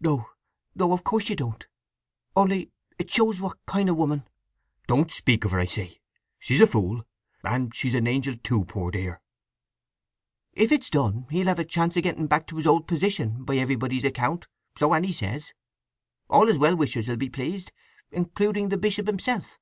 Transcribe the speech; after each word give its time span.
"No, 0.00 0.28
no: 0.74 0.92
of 0.92 1.04
course 1.04 1.28
you 1.28 1.36
don't. 1.36 1.64
Only 2.34 2.72
it 2.98 3.08
shows 3.12 3.40
what 3.40 3.64
kind 3.64 3.88
of 3.88 3.96
woman—" 3.96 4.26
"Don't 4.88 5.12
speak 5.12 5.44
of 5.44 5.52
her 5.52 5.60
I 5.60 5.66
say! 5.66 6.00
She's 6.40 6.60
a 6.60 6.66
fool! 6.66 7.04
And 7.44 7.72
she's 7.72 7.94
an 7.94 8.08
angel, 8.08 8.34
too, 8.42 8.64
poor 8.64 8.90
dear!" 8.90 9.20
"If 10.52 10.72
it's 10.72 10.90
done, 10.90 11.28
he'll 11.30 11.46
have 11.46 11.60
a 11.60 11.64
chance 11.64 11.96
of 11.96 12.02
getting 12.02 12.26
back 12.26 12.48
to 12.48 12.56
his 12.56 12.66
old 12.66 12.88
position, 12.88 13.44
by 13.44 13.56
everybody's 13.58 14.02
account, 14.04 14.48
so 14.76 14.92
Anny 14.92 15.12
says. 15.12 15.54
All 16.28 16.48
his 16.48 16.58
well 16.58 16.74
wishers 16.76 17.06
will 17.06 17.16
be 17.16 17.30
pleased, 17.30 17.70
including 18.10 18.70
the 18.70 18.78
bishop 18.78 19.06
himself." 19.06 19.60